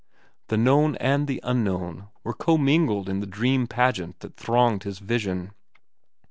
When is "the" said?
0.47-0.57, 1.27-1.39, 3.19-3.27